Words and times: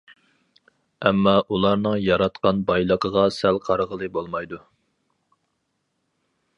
ئەمما 1.09 1.33
ئۇلارنىڭ 1.55 1.99
ياراتقان 2.05 2.63
بايلىقىغا 2.71 3.27
سەل 3.37 3.63
قارىغىلى 3.69 4.11
بولمايدۇ. 4.17 4.63